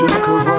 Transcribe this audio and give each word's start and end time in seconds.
Dziękowa 0.00 0.49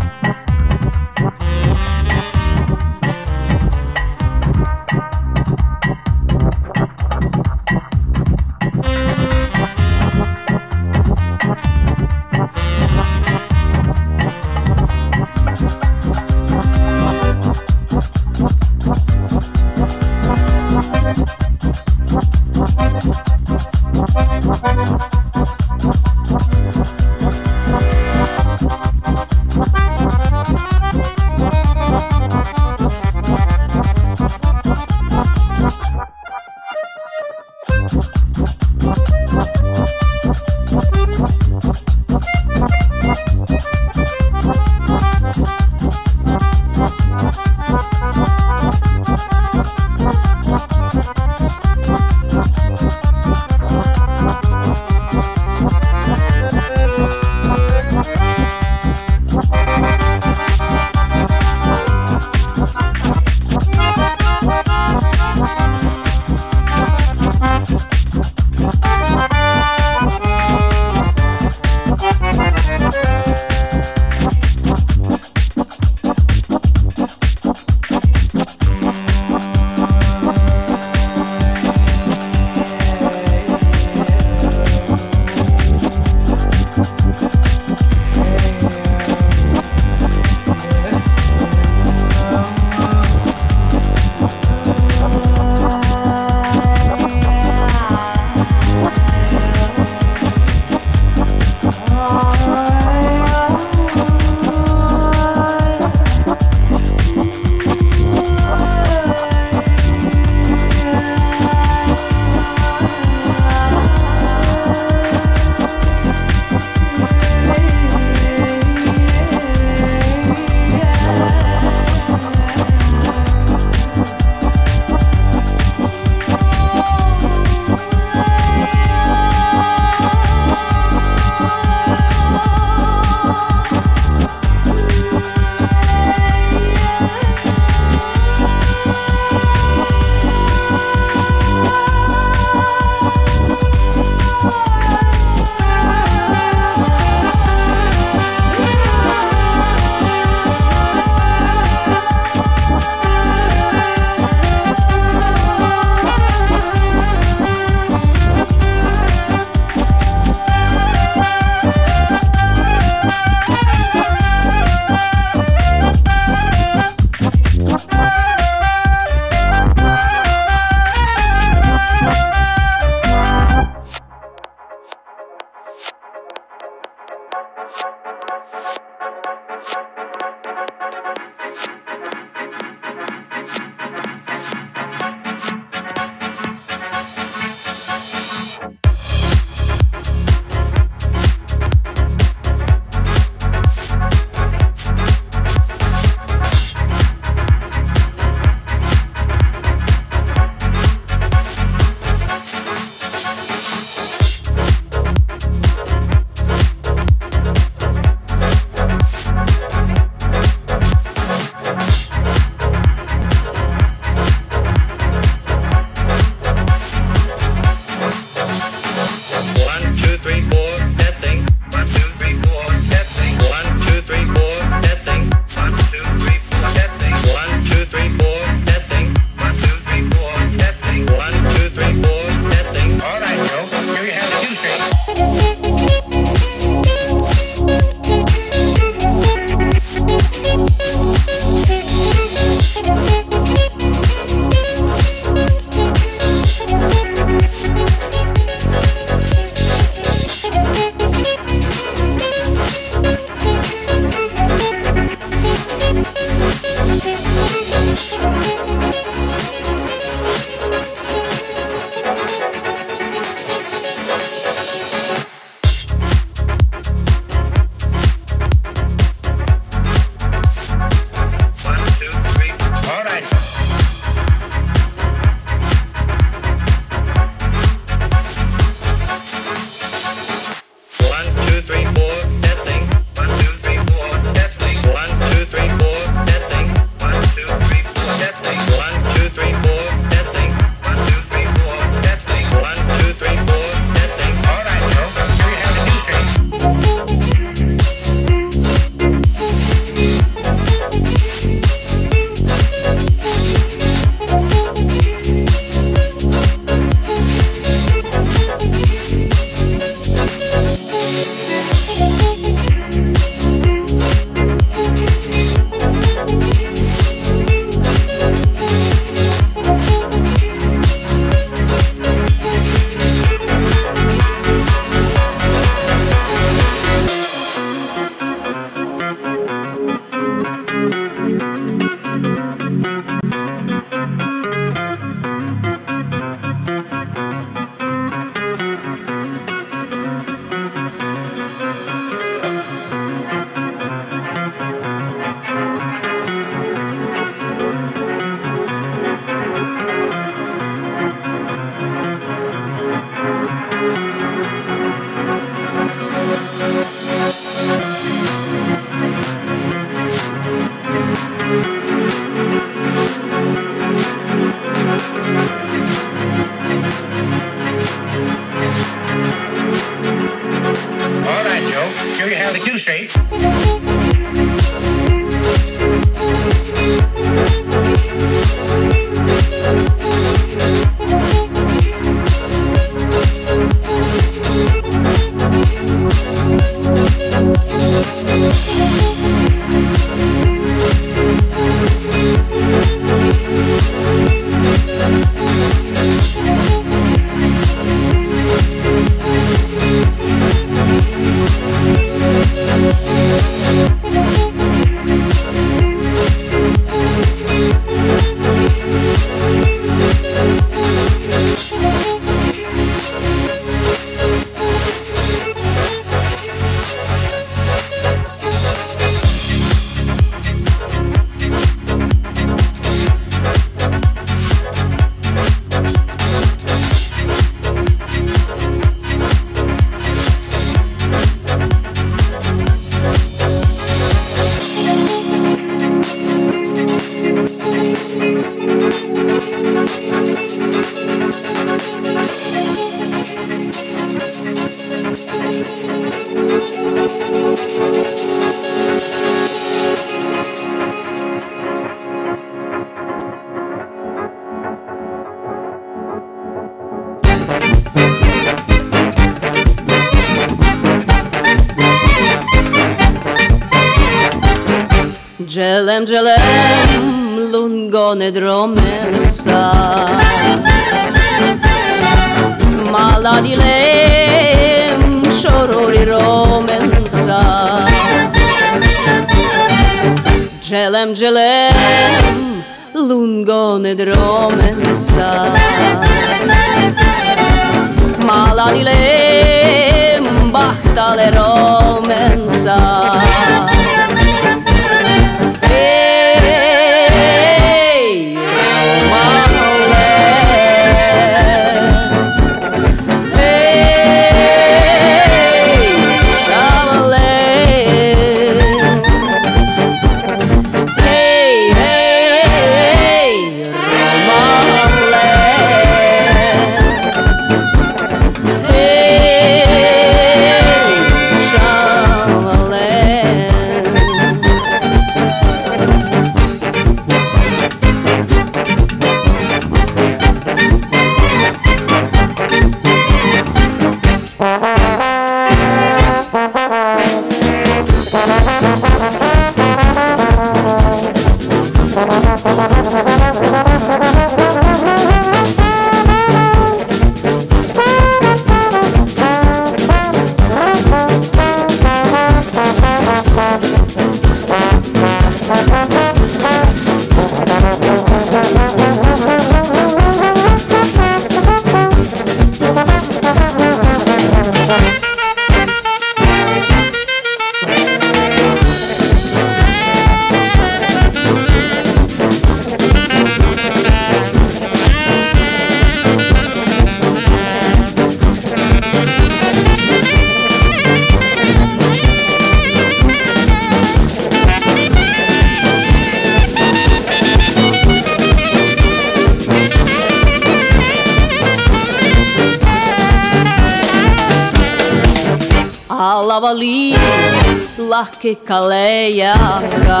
que 598.20 598.34
kaleianga 598.48 600.00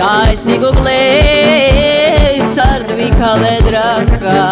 Kaj 0.00 0.36
si 0.36 0.56
go 0.58 0.70
glej, 0.78 2.40
sardu 2.54 2.96
i 3.06 3.08
kale 3.20 3.54
draga 3.68 4.42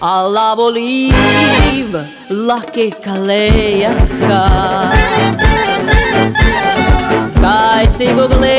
Alla 0.00 0.48
voliv, 0.58 1.94
la 2.30 2.60
que 2.74 2.90
kaleianga 3.06 4.44
Kaj 7.38 7.86
Cai 7.98 8.14
go 8.18 8.26
glej 8.28 8.57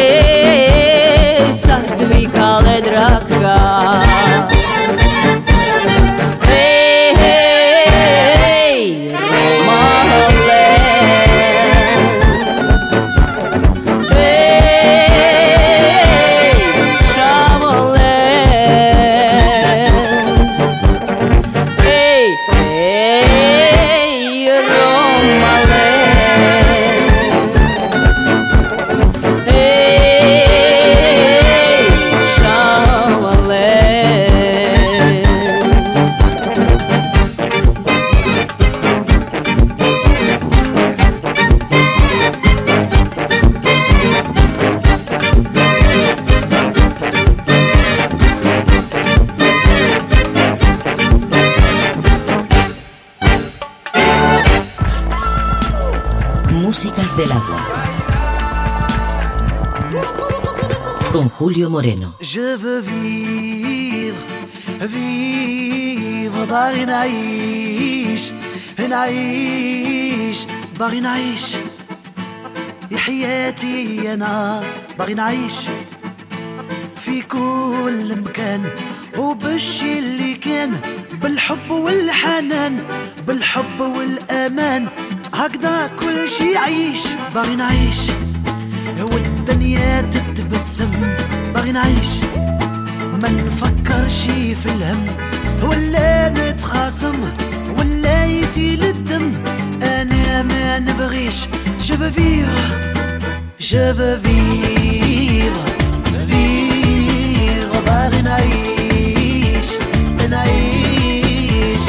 Julio 61.60 61.70
Moreno. 61.72 62.14
Je 62.22 62.56
veux 62.56 62.80
vivre, 62.80 64.24
vivre 64.80 66.46
باغي 66.46 66.86
نعيش 66.86 68.32
نعيش 68.80 70.48
باغي 70.80 71.00
نعيش 71.00 71.56
يا 72.92 72.98
حياتي 72.98 74.14
أنا 74.14 74.64
باغي 75.00 75.14
نعيش 75.14 75.68
في 76.96 77.22
كل 77.22 78.16
مكان 78.16 78.64
وبالشي 79.18 80.00
اللي 80.00 80.34
كان 80.34 80.72
بالحب 81.22 81.72
والحنان 81.72 82.84
بالحب 83.28 83.80
والامان 83.80 84.88
هكذا 85.34 85.92
كل 86.00 86.30
شي 86.30 86.58
عيش 86.58 87.04
باغي 87.36 87.56
نعيش 87.56 88.00
والدنيا 89.50 90.02
تتبسم. 90.02 90.92
باغي 91.54 91.72
نعيش. 91.72 92.20
ما 93.22 93.30
نفكرش 93.30 94.22
في 94.64 94.66
الهم. 94.66 95.06
ولا 95.64 96.30
نتخاصم. 96.30 97.16
ولا 97.78 98.26
يسيل 98.26 98.84
الدم. 98.84 99.32
أنا 99.84 100.44
ما 100.44 100.80
نبغيش. 100.80 101.36
Vivre. 101.82 102.62
Je 103.60 103.84
veux 103.98 104.18
vivre. 104.26 105.64
Vivre. 106.30 107.78
باغي 107.86 108.22
نعيش. 108.22 109.70
نعيش. 110.30 111.86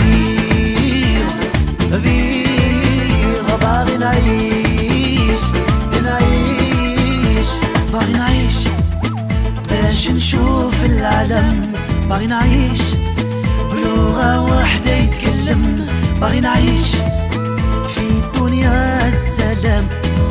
Vivre. 0.00 0.46
Vivre. 2.04 3.56
باغي 3.62 3.96
نعيش. 3.98 5.42
باغي 7.96 8.12
نعيش. 8.12 8.56
باش 9.68 10.10
نشوف 10.10 10.84
العالم. 10.84 11.72
باغي 12.08 12.26
نعيش. 12.26 12.82
بلغة 13.72 14.40
واحدة 14.40 14.96
يتكلم. 14.96 15.86
باغي 16.20 16.40
نعيش. 16.40 16.96
في 17.94 18.06
دنيا 18.40 19.08
السلام. 19.08 19.88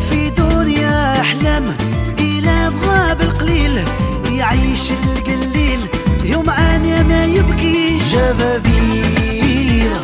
في 0.10 0.30
دنيا 0.30 1.22
أحلام. 1.22 1.76
إلا 2.20 2.70
بغى 2.70 3.16
بالقليل. 3.16 3.84
يعيش 4.32 4.92
القليل. 4.92 5.80
يوم 6.24 6.50
أنا 6.50 7.04
ما 7.04 7.26
يبكيش. 7.26 8.04
Je 8.14 8.28
veux 8.40 8.60
vivre, 8.68 10.02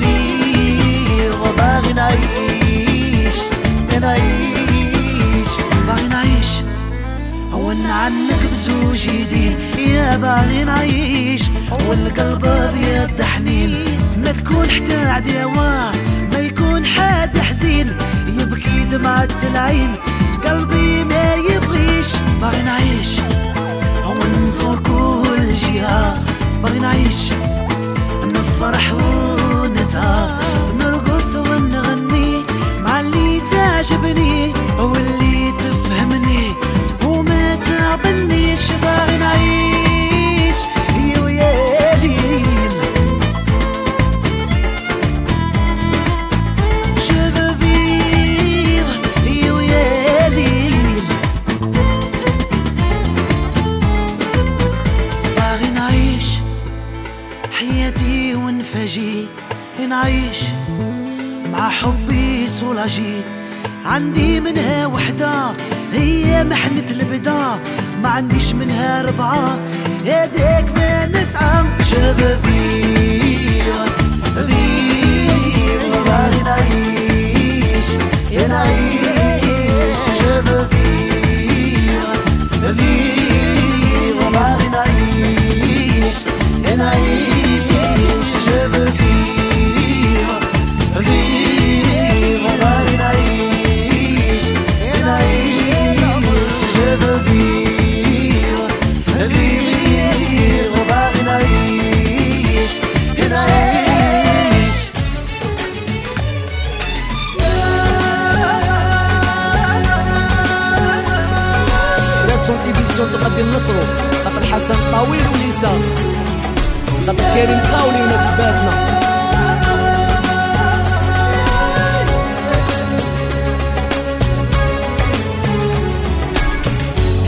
vivre 0.00 1.48
باغي 1.58 1.92
نعيش. 1.92 3.36
نعيش. 4.00 4.45
ون 7.76 7.86
عنك 7.90 8.40
بزوج 8.52 9.06
يدين 9.06 9.56
يا 9.78 10.16
باغي 10.16 10.64
نعيش 10.64 11.42
والقلب 11.88 12.44
أبيض 12.44 13.22
حنين 13.22 13.84
ما 14.16 14.32
تكون 14.32 14.70
حتى 14.70 14.96
عداوة 14.96 15.92
ما 16.32 16.38
يكون 16.38 16.86
حد 16.86 17.38
حزين. 17.38 17.96
يبكي 18.38 18.84
دمعة 18.84 19.28
العين 19.50 19.94
قلبي 20.44 21.04
ما 21.04 21.34
يبغيش. 21.34 22.06
باغي 22.40 22.62
نعيش 22.62 23.20
ونزور 24.06 24.78
كل 24.78 25.52
جهة. 25.52 26.22
باغي 26.62 26.78
نعيش 26.78 27.32
نفرح 28.24 28.92
ونسهر 28.92 30.30
نرقص 30.78 31.36
ونغني 31.36 32.44
مع 32.80 33.00
اللي 33.00 33.40
تعجبني 33.50 34.52
واللي 34.78 35.52
تفهمني. 35.58 36.46
باغي 38.82 39.18
نعيش 39.18 40.58
يا 41.14 41.20
ويالين 41.20 42.70
Je 47.06 47.20
veux 47.34 47.54
vivre 47.62 48.94
يا 49.26 49.52
ويالين 49.52 50.96
باغي 55.36 55.68
نعيش 55.74 56.28
مع 61.52 61.68
حبي 61.70 62.48
سولاجي 62.48 63.14
عندي 63.84 64.40
منها 64.40 64.86
وحدة 64.86 65.52
هي 65.92 66.44
محنة 66.44 66.86
البدا 66.90 67.58
ما 68.06 68.12
عنديش 68.12 68.52
منها 68.52 69.02
ربعة. 69.02 69.58
هذاك 70.04 70.64
ما 70.76 71.06
veux 72.18 72.36
vivre, 72.44 73.84
vivre 74.48 75.98
باغي 76.06 76.42
نعيش 76.48 77.88
يا 78.30 78.46
نعيش. 78.46 80.00
vivre, 80.70 82.10
vivre 82.78 84.28
باغي 84.34 84.68
نعيش 84.76 86.16
يا 86.64 86.74
نعيش. 86.76 87.68
vivre, 88.98 90.30
vivre 91.06 92.54
باغي 92.62 92.96
نعيش 92.96 94.42
نعيش. 95.06 95.66
تقدم 113.12 113.48
نصرو 113.48 113.82
خاطر 114.24 114.42
حسن 114.52 114.78
طويل 114.92 115.26
وليسا. 115.32 115.72
خاطر 117.06 117.24
كريم 117.34 117.60
قاولي 117.72 118.02
ونسباتنا. 118.02 118.74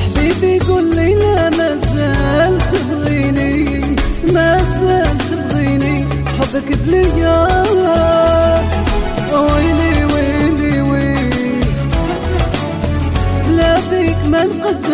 حبيبي 0.02 0.58
قول 0.58 0.96
لي 0.96 1.14
لا 1.14 1.50
ما 1.50 1.70
زال 1.94 2.58
تبغيني 2.72 3.80
ما 4.34 4.62
زال 4.80 5.18
تبغيني. 5.30 6.06
حبك 6.38 6.68
بليا. 6.84 7.38
ويلي 9.32 10.04
ويلي 10.12 10.80
ويلي. 10.82 11.50
لا 13.56 13.72
بيك 13.90 14.20
ما 14.32 14.44
نقد 14.44 14.86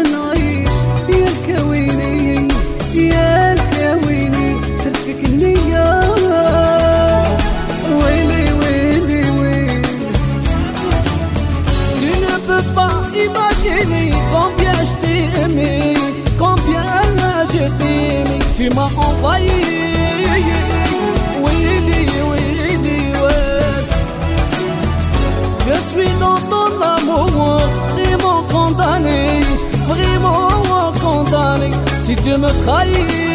Si 32.05 32.15
tu 32.17 32.37
me 32.37 32.51
trahis, 32.65 33.34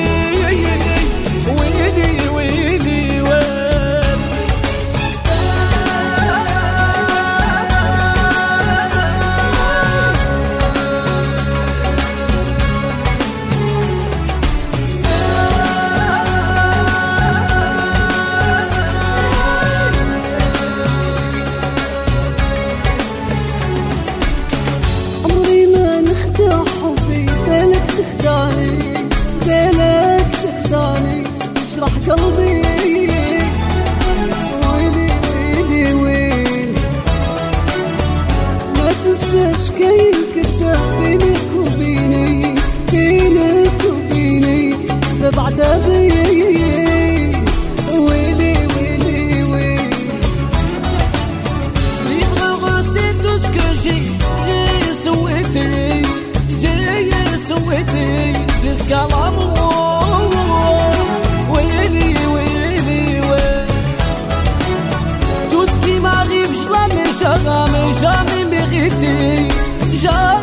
Angel 70.02 70.39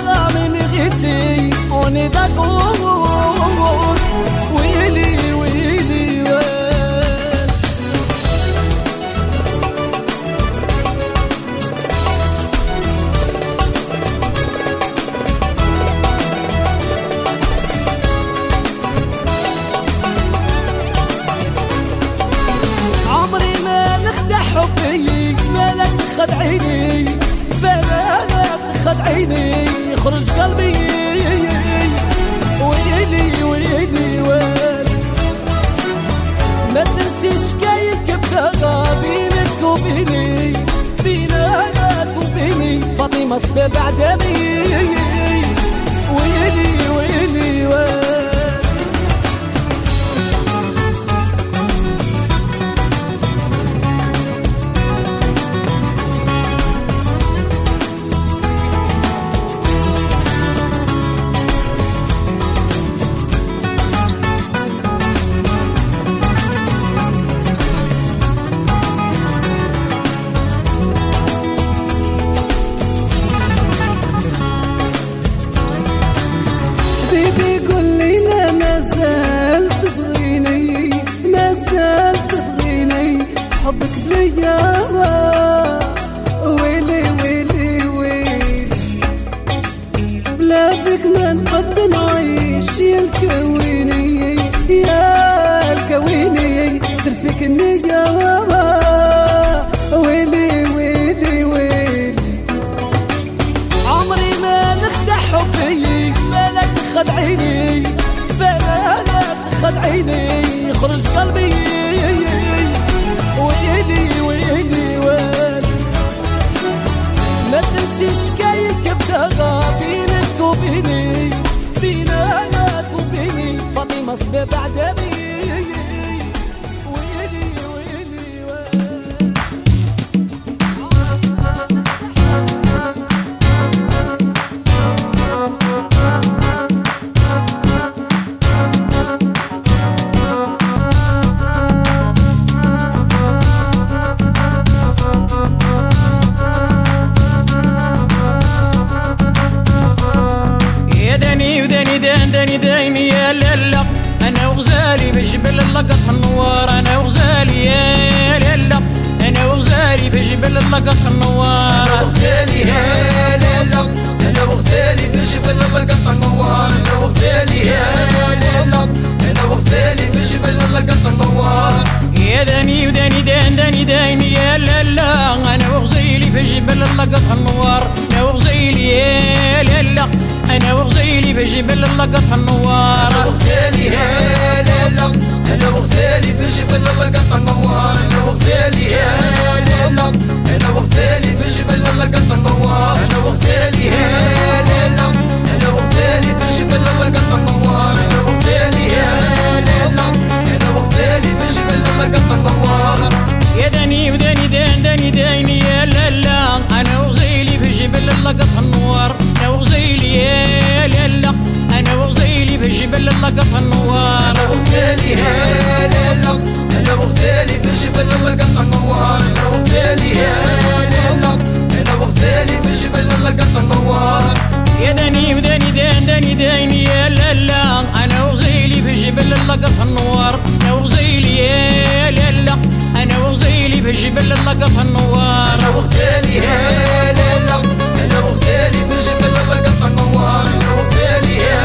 اللي 234.33 234.35
لقطها 234.35 234.83
النوار 234.83 235.55
أنا 235.55 235.69
وغزالي 235.69 236.37
يا 236.37 237.13
لالا 237.13 237.57
أنا 238.05 238.19
وغزالي 238.21 238.79
في 238.89 238.95
الجبل 238.95 239.27
اللي 239.27 239.55
لقطها 239.55 239.89
النوار 239.89 240.47
أنا 240.47 240.73
وغزالي 240.73 241.37
يا 241.37 241.61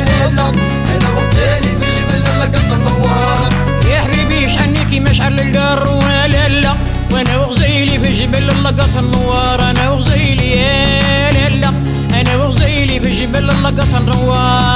لالا 0.00 0.48
أنا 0.96 1.08
وغزالي 1.16 1.68
في 1.78 1.84
الجبل 1.88 2.14
اللي 2.14 2.38
لقطها 2.44 2.76
النوار 2.76 3.52
يا 3.90 4.00
حبيبي 4.00 4.52
شحنيكي 4.52 5.00
مشعل 5.00 5.32
للدار 5.36 5.88
ولا 5.88 6.48
لا 6.48 6.74
وأنا 7.12 7.36
وغزيلي 7.36 7.98
في 7.98 8.06
الجبل 8.06 8.50
اللي 8.50 8.74
النوار 8.98 9.70
أنا 9.70 9.90
وغزيلي 9.90 10.50
يا 10.50 11.30
لالا 11.32 11.68
أنا 12.20 12.36
وغزيلي 12.36 13.00
في 13.00 13.06
الجبل 13.06 13.50
اللي 13.50 13.84
النوار 13.98 14.75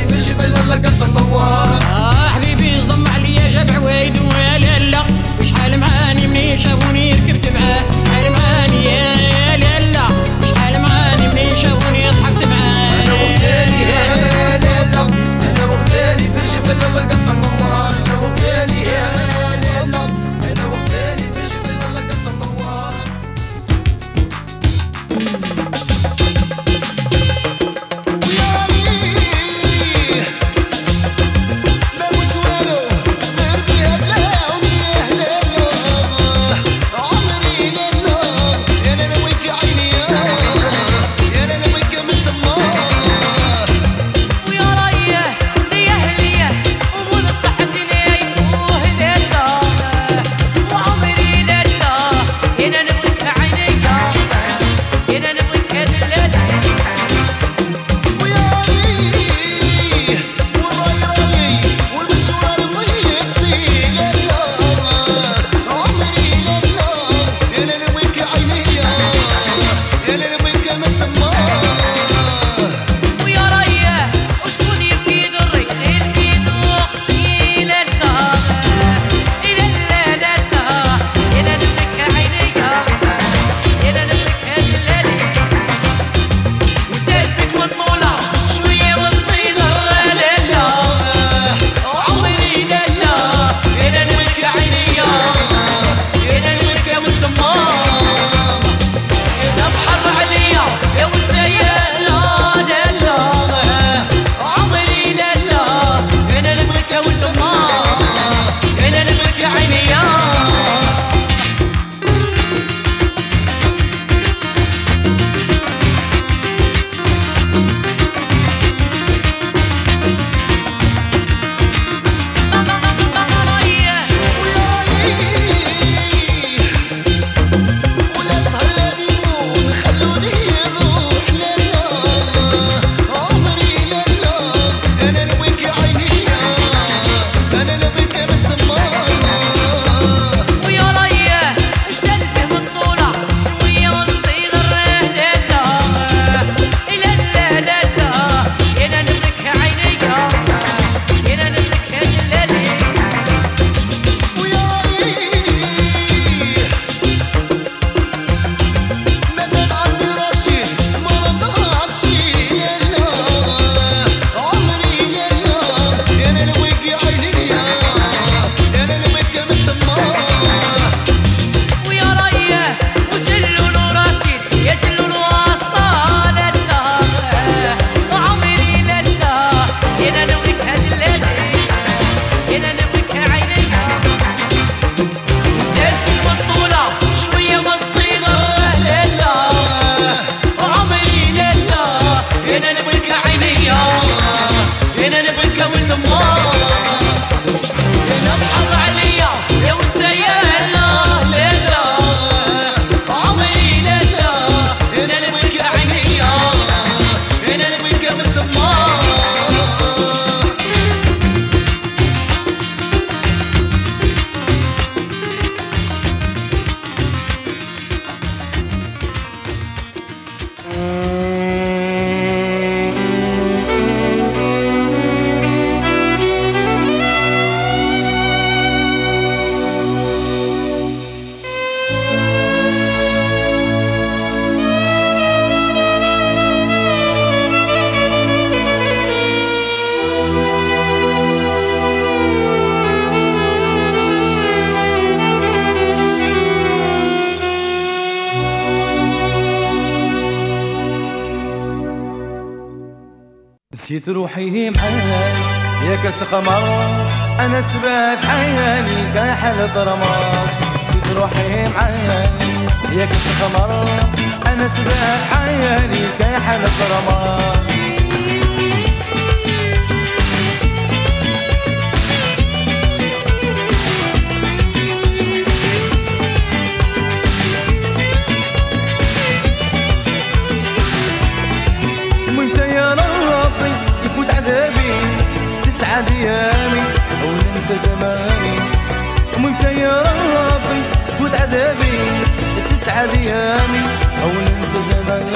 أيامي 293.31 293.83
أو 294.23 294.29
ننسى 294.31 294.81
زماني. 294.91 295.31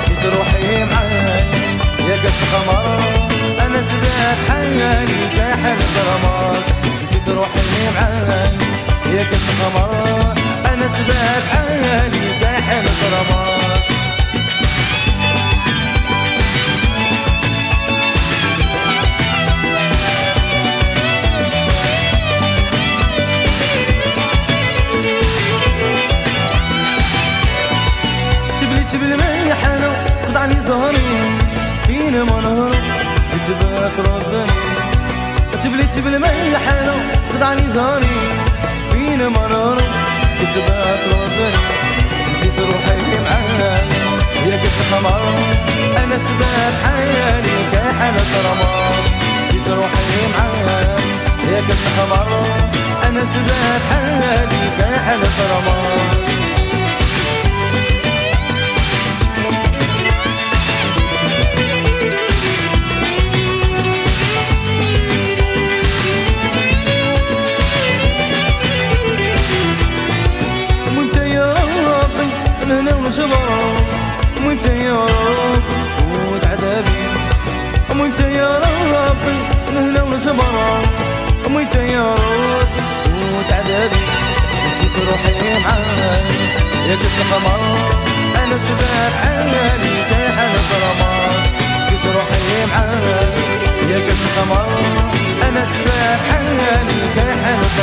نسيت 0.00 0.24
روحي 0.34 0.84
معاني 0.84 1.78
يا 2.08 2.16
كاس 2.22 2.38
خمر 2.52 2.98
أنا 3.66 3.82
سبات 3.82 4.38
حيالي 4.50 5.36
لا 5.36 5.56
حلف 5.56 5.98
نسيت 7.04 7.28
روحي 7.28 7.90
معاني 7.94 8.64
يا 9.16 9.22
كاس 9.30 9.46
خمر 9.60 10.34
أنا 10.72 10.88
سبات 10.88 11.42
حيالي 11.52 12.40
لا 12.42 12.60
حلف 12.60 13.00
خدعني 30.44 30.60
زهري 30.60 31.38
فينا 31.86 32.24
ما 32.24 32.40
نهرب 32.40 32.74
تبغى 33.46 33.90
تردني 33.96 34.52
تبليت 35.62 35.98
بالملح 35.98 36.68
أنا 36.68 36.94
خدعني 37.32 37.70
زهري 37.72 38.16
فينا 38.90 39.28
ما 39.28 39.46
نهرب 39.48 39.90
تبغى 40.54 40.94
تردني 41.04 41.60
نسيت 42.36 42.58
روحي 42.58 43.22
معايا 43.24 43.74
يا 44.46 44.56
قصة 44.62 44.96
قمر 44.96 45.20
أنا 46.04 46.18
سباب 46.18 46.72
حيالي 46.84 47.56
كحالة 47.72 48.30
رمضان 48.46 49.02
نسيت 49.44 49.68
روحي 49.68 50.20
معايا 50.38 50.96
يا 51.52 51.60
قصة 51.68 52.02
قمر 52.02 52.46
أنا 53.08 53.24
سباب 53.24 53.80
حيالي 53.90 54.70
كحالة 54.78 55.36
رمضان 55.54 56.43
ونشبر 73.14 73.74
وانت 74.46 74.66
يا 74.66 75.06
رب 75.06 75.62
فوت 75.98 76.46
عذابي. 76.46 77.02
وانت 78.00 78.20
يا 78.20 78.58
ربي 78.58 79.36
أنا 79.68 79.80
هنا 79.80 80.02
ونشبر 80.02 80.54
وانت 81.54 81.74
يا 81.76 82.14
رب 82.14 82.68
فوت 83.04 83.52
عذابي. 83.52 84.02
نسيت 84.66 84.96
روحي 85.08 85.58
معاك. 85.64 86.26
يا 86.88 86.96
كنت 86.96 87.18
قمر 87.30 87.60
أنا 88.44 88.58
سباب 88.58 89.12
حالي 89.22 89.64
في 90.08 90.32
حالة 90.36 90.70
رمضان 90.84 91.42
نسيت 91.82 92.04
روحي 92.14 92.66
معاك. 92.70 93.34
يا 93.90 93.98
كنت 93.98 94.24
قمر 94.36 94.68
أنا 95.48 95.66
سباب 95.74 96.18
حالي 96.30 97.00
في 97.14 97.44
حالة 97.44 97.74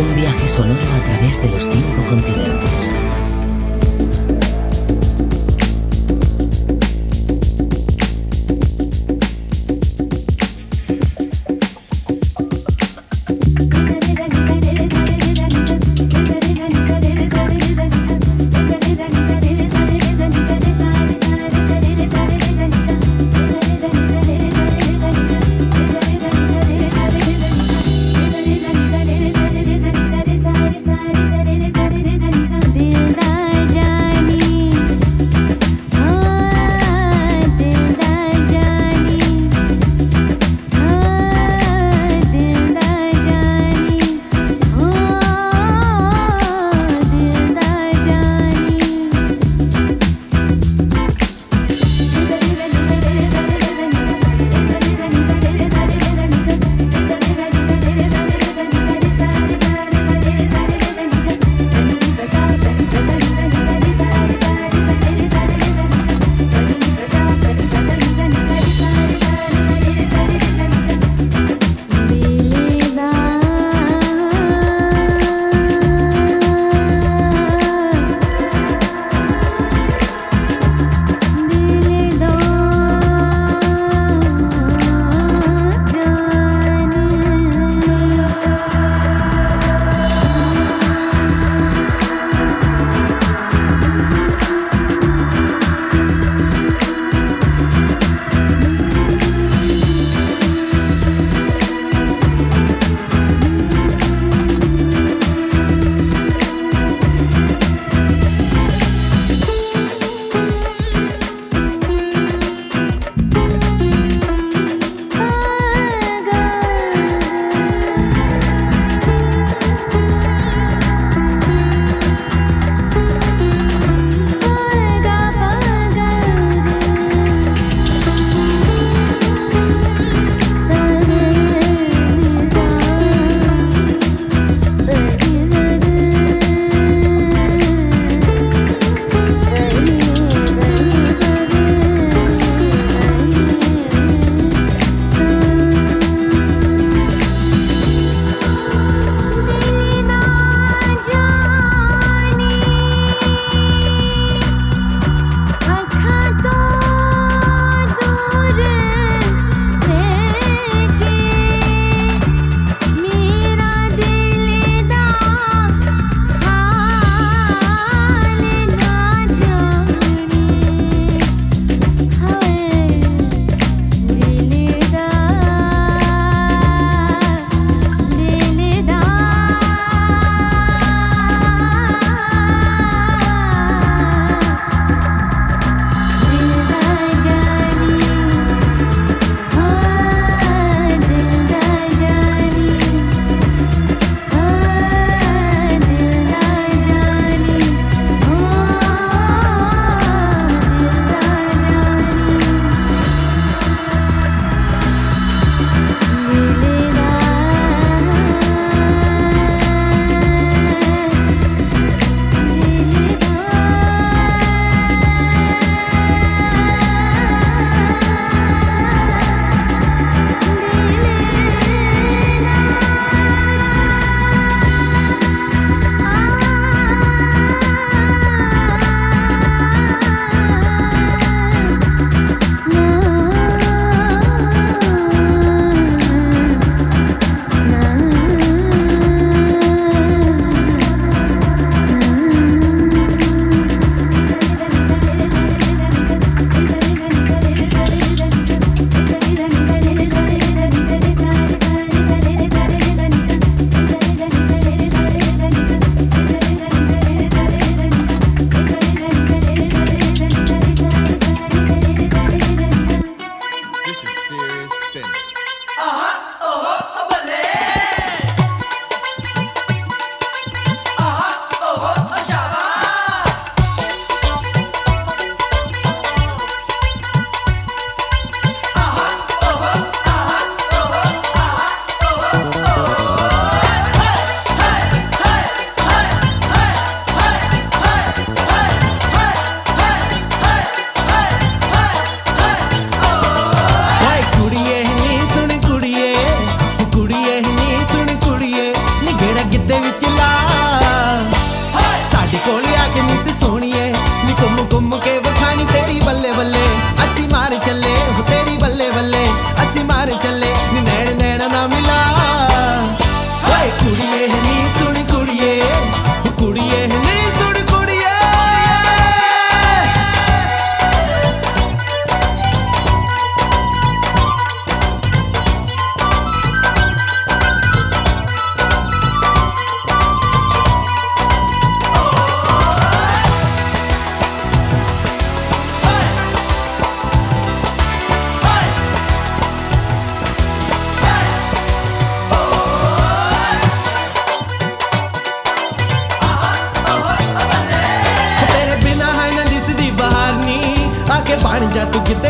Un 0.00 0.16
viaje 0.16 0.48
sonoro 0.48 0.80
a 0.80 1.04
través 1.04 1.42
de 1.42 1.50
los 1.50 1.64
cinco 1.64 2.06
continentes. 2.08 3.29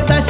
ਤਾਂ 0.09 0.21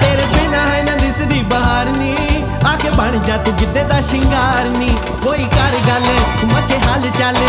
ਤੇਰੇ 0.00 0.26
ਬਿਨਾ 0.26 0.64
ਦਿਸਦੀ 0.96 1.42
ਬਾਹਰ 1.42 1.90
ਨਹੀਂ 1.98 2.42
ਆ 2.66 2.76
ਕੇ 2.76 2.90
ਬਣ 2.90 3.18
ਜਾ 3.26 3.36
ਤੂੰ 3.36 3.56
ਜਿੱਦੇ 3.56 3.84
ਦਾ 3.84 4.00
ਸ਼ਿੰਗਾਰ 4.00 4.68
ਨਹੀਂ 4.68 4.96
ਕੋਈ 5.22 5.44
ਕਰ 5.56 5.78
ਗੱਲ 5.88 6.06
ਮੱਚੇ 6.52 6.78
ਹਾਲ 6.78 7.10
ਚੱਲੇ। 7.18 7.48